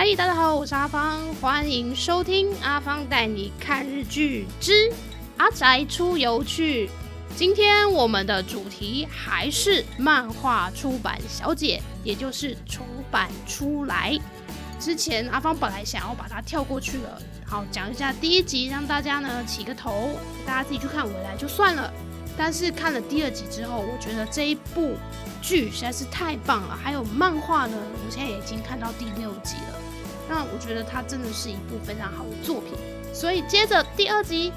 [0.00, 4.92] 嗨，大家好，我是阿芳，欢迎收听阿芳带你看日剧之
[5.38, 6.88] 阿宅出游去。
[7.34, 14.16] 今天我们的主题还是漫画出版小姐，也就是出版出来。
[14.78, 20.10] 之前阿芳本来想要把它跳过去了，好讲一下第一集，让大家呢起个头，
[20.46, 21.92] 大家自己去看回来就算了。
[22.36, 24.94] 但是看了第二集之后，我觉得这一部
[25.42, 26.78] 剧实在是太棒了。
[26.80, 27.76] 还有漫画呢，
[28.06, 29.87] 我现在已经看到第六集了。
[30.28, 32.74] 那我觉得它真的是一部非常好的作品。
[33.12, 34.52] 所以接着第二集，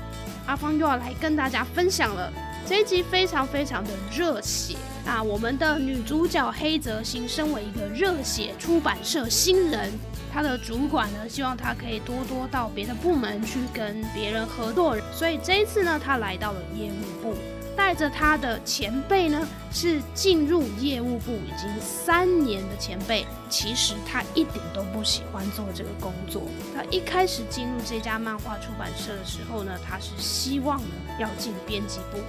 [0.46, 2.32] 阿芳又要来跟大家分享了。
[2.68, 4.76] 这一集非常非常的热血。
[5.04, 9.92] 那我们的女主角黑泽星，身为一个热血出版社新人，
[10.32, 14.96] 她的主管呢，希望她可以多多到别的部门去跟别人合作。
[15.12, 17.36] 所以这一次呢，她来到了业务部。
[17.76, 23.26] 带着他的前辈呢，是进入业务部已经三年的前辈。
[23.50, 26.44] 其实他一点都不喜欢做这个工作。
[26.76, 32.20] 他一开始进入这家漫画出版社的时候呢，他是希望呢要进编辑部。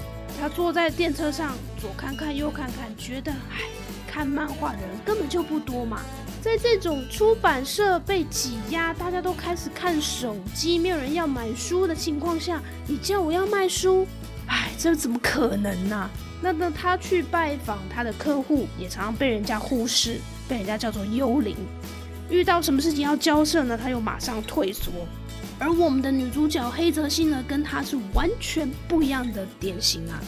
[0.41, 3.61] 他坐在电车上，左看看右看看，觉得唉，
[4.07, 6.01] 看漫画的人根本就不多嘛。
[6.41, 14.05] 在这种出版社被挤压，大家都开始看手机，没有人要买书的情况下，你叫我要卖书？
[14.47, 16.11] 哎，这怎么可能呢？
[16.41, 20.19] 那那他去拜访他的客户，也常常被人家忽视，
[20.49, 21.57] 被人家叫做幽灵。
[22.31, 24.91] 遇到什么事情要交涉呢，他又马上退缩。
[25.59, 30.19] 而我们的女主角黑泽信呢，跟他是完全不一样的典型啊。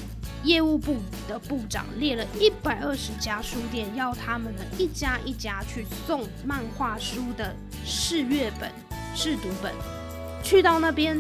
[0.44, 8.70] 业务部的部长列了一百二十家书店，要他们呢一家一家去送漫画书的试阅本、
[9.14, 9.72] 试读本，
[10.42, 11.18] 去到那边。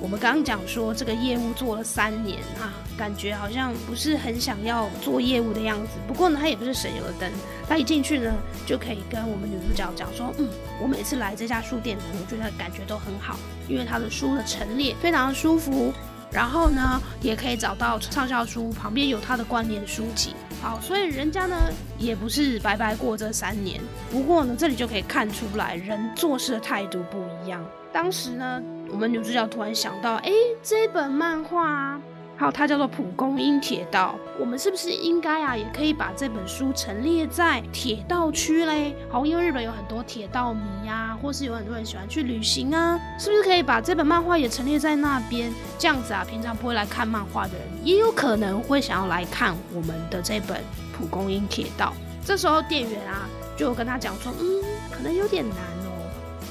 [0.00, 5.98] 我们刚刚讲说这个业务做了三年啊，感觉好像不是很想要做业务的样子。
[6.08, 7.30] 不过呢，他也不是省油的灯，
[7.68, 8.32] 他一进去呢
[8.66, 10.48] 就可以跟我们女主角讲说，嗯，
[10.80, 15.92] 我每次来这家书店呢，我觉得感觉都很好，因为他的书的陈列非常的舒服，
[16.32, 20.34] 然后呢也可以找到畅销书，旁边有他的关联书籍。
[20.62, 21.56] 好，所以人家呢
[21.98, 23.80] 也不是白白过这三年。
[24.10, 27.64] 不过呢，这里就可以看出来人做事的态度不一样。
[27.92, 28.62] 当时呢。
[28.92, 30.32] 我们女主角突然想到，哎，
[30.64, 31.96] 这本漫画，
[32.40, 38.96] 好，它叫做《蒲公英铁道》，我们是不是应该啊，也可以把这本书陈列在铁道区嘞？
[39.10, 45.52] 好，因为日本有很多铁道迷呀，或是有很多人喜欢去旅行啊，是不是可以把这本漫画也陈列在那边？
[45.78, 50.56] 这样子啊，平常不会来看漫画的人，也有可能会想要来看我们的这本
[50.96, 51.92] 《蒲公英铁道》。
[52.26, 55.92] 这时候店员啊，就跟他讲说，嗯，可能有点难哦。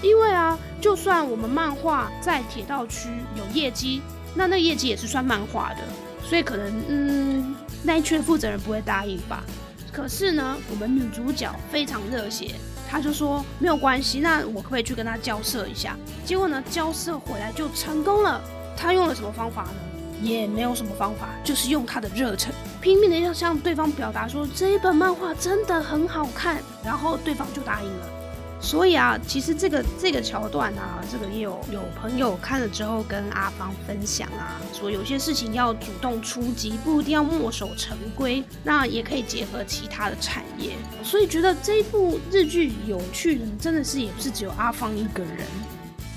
[0.04, 4.04] 因为啊，就算我们漫画在铁道区有业绩，
[4.36, 5.84] 那那业绩也是算漫画的，
[6.24, 9.44] 所以可能嗯，那一区的负责人不会答应吧。
[9.92, 12.56] 可是呢，我们女主角非常热血，
[12.88, 15.98] 她就说没有关系，那我可不可以去跟他交涉一下？
[16.24, 18.40] 结果呢，交涉回来就成功了。
[18.78, 19.74] 她用了什么方法呢？
[20.22, 28.08] 也没有什么方法，就是用她的热忱，拼命的要向对方表达说这一本漫画真的很好看，然后对方就答应了。
[28.62, 40.74] 所以啊，其实这个这个桥段啊，这个也有有朋友看了之后跟阿芳分享啊，说有些事情要主动出击，不一定要墨守成规，那也可以结合其他的产业。
[41.04, 45.48] 所以觉得这一部日剧有趣的，真的是也不是只有阿芳一个人。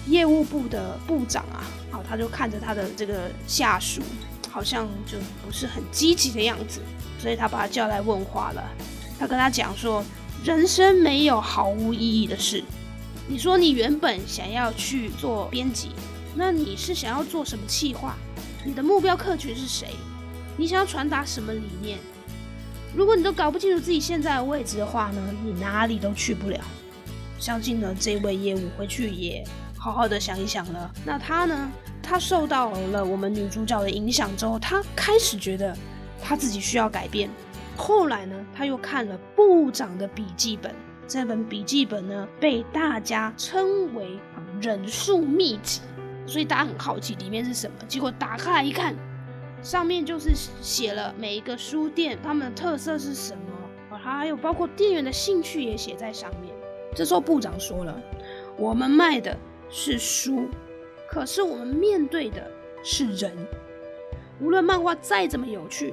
[0.08, 4.02] 业务部的部长啊，好，他就看着他的这个下属，
[4.50, 5.16] 好像就
[5.46, 6.80] 不是很积极的样子，
[7.20, 8.64] 所以他把他叫来问话了。
[9.16, 10.04] 他跟他讲说。
[10.44, 12.64] 人生没有毫无意义的事。
[13.28, 15.90] 你说你原本想要去做编辑，
[16.34, 18.16] 那你是想要做什么企划？
[18.64, 19.90] 你的目标客群是谁？
[20.56, 21.98] 你想要传达什么理念？
[22.92, 26.58] 如果你都搞不清楚自己现在的位置的话呢，你哪里都去不了。
[27.38, 29.44] 相信呢，这位业务回去也
[29.78, 30.90] 好好的想一想了。
[31.04, 31.70] 那他呢？
[32.02, 35.74] 他受到了我们女主角的影响之后，他开始觉得
[36.20, 37.30] 他自己需要改变。
[37.82, 40.72] 后来呢，他又看了部长的笔记本，
[41.08, 44.20] 这本笔记本呢被大家称为
[44.60, 45.80] 忍术秘籍，
[46.24, 47.74] 所以大家很好奇里面是什么。
[47.88, 48.94] 结果打开来一看，
[49.64, 50.30] 上面就是
[50.60, 56.54] 写了每一个书店他们的特色是什么，还有包括店员的兴趣也写在上面。
[56.94, 58.00] 这时候部长说了
[58.56, 59.36] ：“我们卖的
[59.68, 60.48] 是书，
[61.10, 62.48] 可是我们面对的
[62.84, 63.32] 是人，
[64.40, 65.92] 无论漫画再怎么有趣。”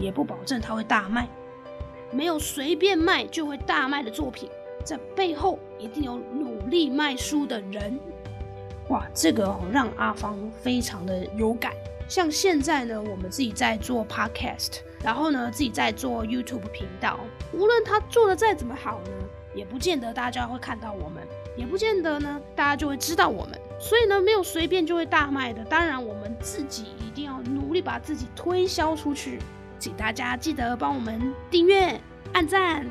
[0.00, 1.28] 也不保证它会大卖，
[2.10, 4.48] 没有随便卖就会大卖的作品，
[4.82, 8.00] 在背后一定有努力卖书的人。
[8.88, 11.72] 哇，这个让阿芳非常的有感。
[12.08, 17.20] 像现在呢，我们自己在做 podcast，然后呢自己在做 YouTube 频道，
[17.52, 19.10] 无论他做的再怎么好呢，
[19.54, 21.22] 也不见得大家会看到我们，
[21.56, 23.56] 也不见得呢大家就会知道我们。
[23.78, 25.64] 所以呢，没有随便就会大卖的。
[25.64, 29.38] 当然，我们自己一定要努力把自己推销出去。
[29.80, 31.98] 请大家记得帮我们订阅、
[32.34, 32.86] 按赞、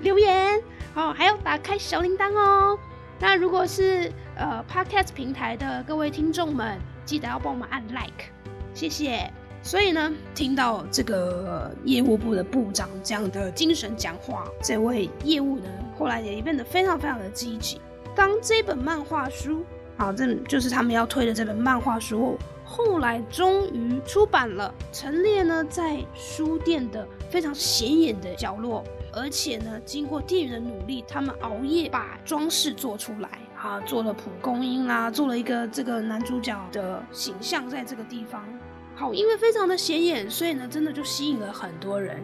[0.00, 0.58] 留言，
[0.94, 2.78] 好，还要打开小铃铛哦。
[3.20, 8.32] 那如果是呃 Podcast 平台的各位听众们，记得要帮我们按 Like，
[8.72, 9.30] 谢谢。
[9.62, 17.78] 所以呢，听到这个业务部的部长这样的精神讲话，这位业务呢，后来也变得非常非常的积极。
[18.16, 19.62] 当这本漫画书，
[19.98, 22.38] 好，这就是他们要推的这本漫画书。
[22.72, 33.28] 后来终于出版了，陈列呢在书店的非常显眼的角落，而且呢经过店员的努力，他们熬夜把装饰做出来，
[33.60, 38.46] 啊，做了蒲公英啦，做了一个这个男主角的形象在这个地方，
[38.94, 42.22] 好，因为非常的显眼，所以呢真的就吸引了很多人，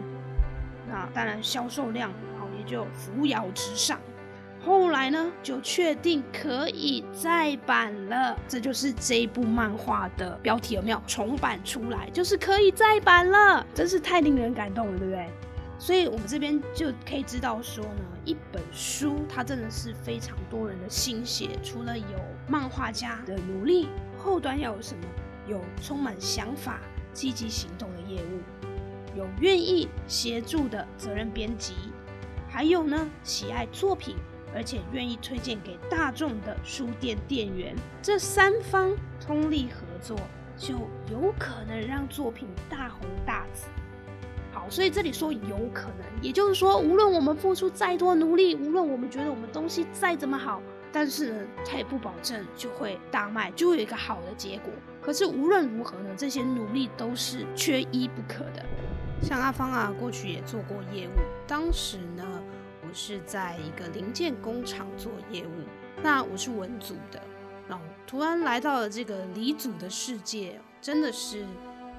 [0.87, 2.09] 那当然销售量
[2.39, 3.99] 好也就扶摇直上。
[4.67, 12.09] 后来呢，就确定可以再版了，这就是这一部漫画的标题有没有重版出来？
[12.09, 15.25] 就是可以再版了，真是太令人感动了，对不对？
[15.79, 23.87] 所以我们这边就可以知道说呢，一本书它真的是非常多人的心血，除了有漫画家的努力，
[24.17, 25.03] 后端要有什么？
[25.47, 26.81] 有充满想法、
[27.13, 31.73] 积极行动的业务，有愿意协助的责任编辑，
[32.49, 34.17] 还有呢，喜爱作品。
[34.57, 38.91] 而且愿意推荐给大众的书店店员，这三方
[39.23, 40.17] 通力合作，
[40.57, 40.73] 就
[41.11, 43.67] 有可能让作品大红大紫。
[44.51, 50.59] 好，所以这里说有可能，也就是说，无论我们付出再多努力，无论我们觉得我们东西再怎么好，
[50.91, 54.73] 但是呢，它也不保证就会大卖，就会有一个好的结果。
[54.99, 58.65] 可是无论如何呢，这些努力都是缺一不可的。
[59.21, 61.11] 像阿芳啊，过去也做过业务，
[61.45, 62.25] 当时呢。
[62.87, 65.51] 我是在一个零件工厂做业务，
[66.01, 67.21] 那我是文组的，
[67.67, 71.45] 然后突然来到了这个理组的世界，真的是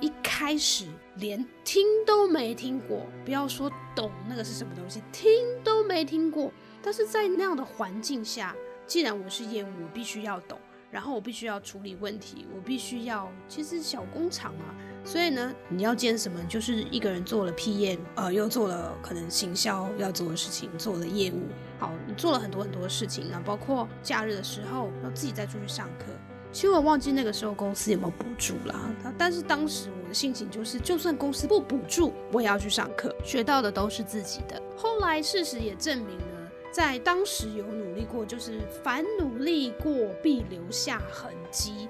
[0.00, 0.86] 一开始
[1.16, 5.30] 连听都没听过，不要说懂那个是什么东西，听
[5.62, 6.50] 都没听过。
[6.80, 8.56] 但是在那样的环境下，
[8.86, 10.58] 既然我是业务，我必须要懂，
[10.90, 14.74] 然后我必须要处理问题，我必须要，其实小工厂嘛。
[15.04, 16.38] 所以呢，你要兼什么？
[16.48, 21.42] 就是一个人做了 PM，呃，又做了可能行销要做的事情，做了业务。
[21.78, 26.06] 好，你做了很多很多事情呢，包括假日的时候要自己再出去上课。
[26.50, 34.60] 其实我忘记那个时候公司有没有补助啦，但是当时我的心情就是，就算公司不补助，我也要去上课，学到的都是自己的。
[34.76, 39.92] 后来事实也证明呢，在当时有努力过，就是凡努力过
[40.22, 41.86] 必留下痕迹。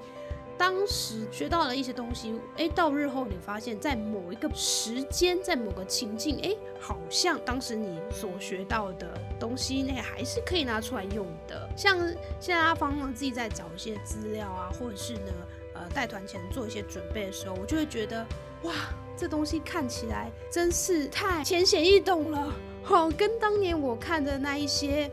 [0.59, 11.69] 当时学到了一些东西，哎，到日后你发现，在某一个时间，在某个情境，哎，好像当时你所学到的东西，那还是可以拿出来用的。
[11.77, 11.97] 像
[12.41, 15.31] 现在阿芳呢，自己在找一些资料啊，或者是呢，
[15.75, 18.27] 呃，带团前做一些准备的时候，我就会觉得，
[18.63, 18.73] 哇，
[19.15, 22.53] 这东西看起来真是太浅显易懂了，
[22.83, 25.09] 好，跟当年我看的那一些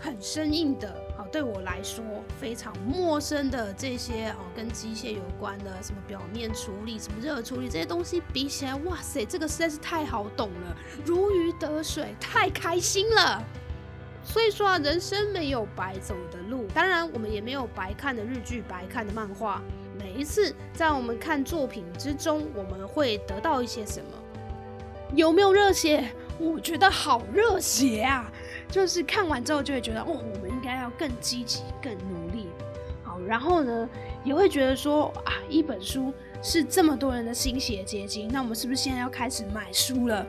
[0.00, 0.92] 很生硬的。
[1.30, 2.04] 对我来说
[2.40, 13.42] 非常陌生的这些哦，跟机械有关的，什么表面处理、什么热处理这些东西比起来，哇塞，这个实在是太好懂了，如鱼得水，太开心了。
[14.24, 19.62] 所以说啊，人生没有白走的路，当然我们也没有白看的日剧、白看的漫画。
[19.98, 24.10] 每一次在我们看作品之中，我们会得到一些什么？
[25.14, 26.10] 有没有热血？
[26.38, 28.30] 我觉得好热血啊！
[28.68, 30.47] 就是看完之后就会觉得，哦，我们
[30.98, 32.48] 更积极、更努力。
[33.02, 33.88] 好，然后呢，
[34.24, 36.12] 也会觉得说，啊，一本书
[36.42, 40.26] 是这么多人的心血结晶，那我们是不是现在要开始买书了？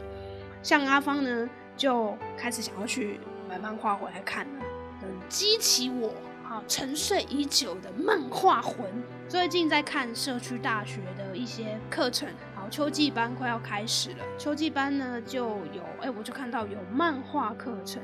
[0.62, 4.66] 像阿芳呢，就开始想要去买漫画回来看了，
[5.04, 6.14] 嗯，激起我
[6.48, 8.86] 啊沉睡已久的漫画魂。
[9.28, 12.28] 最近在看社区大学的一些课程。
[12.56, 18.02] 好秋季班快要开始了，秋季班呢就有，哎，我就看到有漫画课程，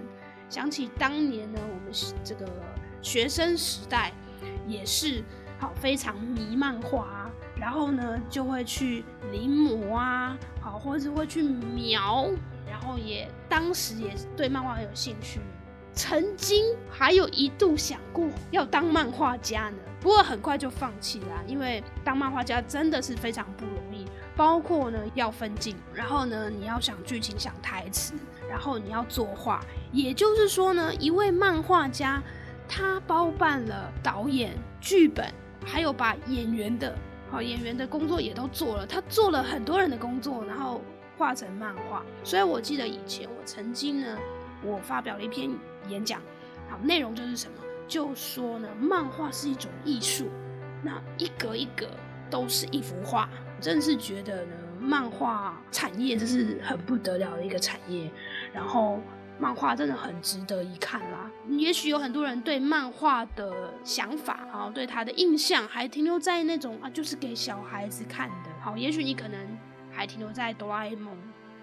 [0.49, 2.45] 想起当年呢，我们这个
[3.01, 4.11] 学生时代
[4.67, 5.23] 也是
[5.59, 12.29] 好非常迷漫画，然后呢就会去临摹啊，好，或者会去描，
[12.67, 15.39] 然后也当时也对漫画很有兴趣，
[15.93, 24.05] 曾经还有一度想过要当漫画家呢，不过很快就放弃了，因为当漫画家真的是非常不容易。
[24.37, 28.13] 包括呢要分镜，然后呢你要想剧情、想台词，
[28.49, 29.63] 然后你要作画。
[29.91, 32.21] 也就是说呢，一位漫画家
[32.67, 35.25] 他包办了导演、剧本，
[35.65, 36.95] 还有把演员的
[37.29, 38.85] 好演员的工作也都做了。
[38.85, 40.81] 他做了很多人的工作，然后
[41.17, 42.03] 画成漫画。
[42.23, 44.17] 所以我记得以前我曾经呢，
[44.63, 45.49] 我发表了一篇
[45.87, 46.21] 演讲，
[46.69, 47.57] 好，内容就是什么？
[47.87, 50.27] 就说呢，漫画是一种艺术，
[50.81, 51.87] 那一格一格
[52.31, 53.29] 都是一幅画，
[53.61, 58.09] 真是觉得呢，漫画产业这是很不得了的一个产业，
[58.53, 58.99] 然后
[59.39, 61.29] 漫画真的很值得一看啦。
[61.49, 68.49] 也许有很多人对漫画的想法啊，对他的印象还停留在那种啊，就是给小孩子看的。
[68.61, 69.39] 好，也许你可能
[69.91, 71.13] 还停留在哆啦 A 梦。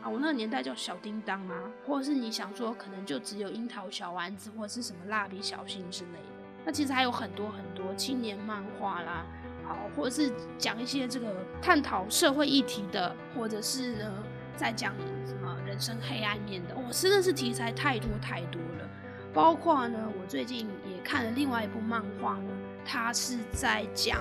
[0.03, 1.55] 啊，我那个年代叫小叮当啊，
[1.87, 6.43] 或者是你想说可能就只有樱桃小丸子或者是什么蜡笔小新之类的。
[6.65, 9.25] 那其实还有很多很多青年漫画啦，
[9.65, 14.13] 好，或者是讲一些这个探讨社会议题的，或者是呢
[14.57, 14.95] 在讲
[15.27, 16.75] 什么人生黑暗面的。
[16.77, 18.89] 我真的是题材太多太多了。
[19.33, 22.51] 包括呢，我最近也看了另外一部漫画呢，
[22.85, 24.19] 它是在讲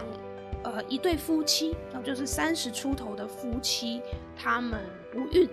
[0.63, 4.01] 呃一对夫妻，然后就是三十出头的夫妻，
[4.37, 4.79] 他们
[5.11, 5.49] 不孕。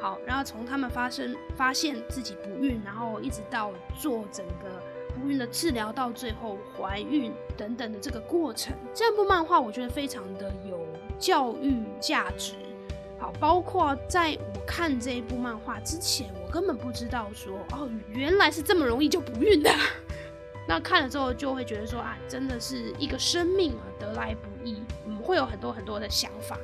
[0.00, 4.80] 好，然后从他们发生发现自己不孕，然后一直到做整个
[5.18, 10.86] 不孕的治疗，到最后怀孕等等的这个过程，这部漫画我觉得非常的有
[11.18, 12.54] 教育价值。
[13.18, 19.70] 好，包括在我看这一部漫画之前，我根本不知道说哦，原来是这么容易就不孕的。
[20.68, 26.56] 那看了之后就会觉得说啊，真的是一个生命啊，得来不易，嗯，会有很多很多的想法。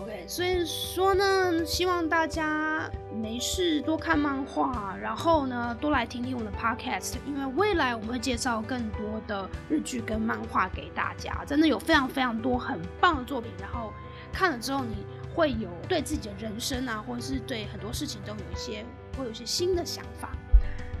[0.00, 13.92] OK，所以说呢，希望大家没事多看漫画，然后呢多来听听我的 podcast，因为未来我们会介绍更多的日剧跟漫画给大家，真的有非常非常多很棒的作品，然后
[14.32, 14.96] 看了之后你
[15.34, 18.84] 会有对自己的人生啊，或者是对很多事情都有一些
[19.16, 20.30] 会有一些新的想法。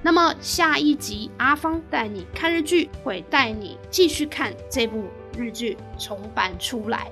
[0.04, 7.10] 那么下一集阿芳带你看日剧，会带你继续看这部日剧重版出来。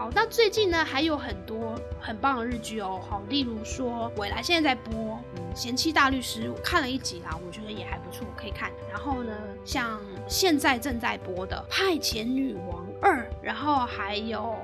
[0.00, 2.98] 好，那最近呢还有很多很棒的日剧哦。
[3.06, 8.70] 好，例如说未来现在在播，嗯，《贤妻大律师》，我看了一集啦，我觉得也还不错，可以看。
[8.90, 9.30] 然后呢，
[9.62, 14.56] 像现在正在播的《派遣女王二》，然后还有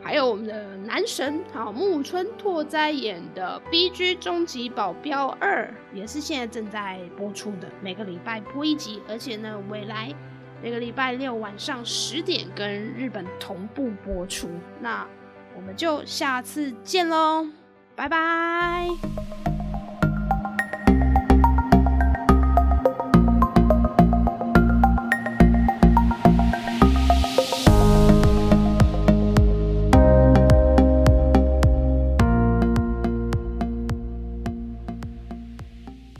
[0.00, 10.14] 还有我们的男神好木村拓哉演的《B G 终极保镖二》，也是现在正在播出的，每个礼拜播一集，而且呢，未来。
[10.64, 14.48] 那个礼拜六晚上十点跟日本同步播出，
[14.80, 15.06] 那
[15.54, 17.46] 我们就下次见喽，
[17.94, 18.88] 拜拜。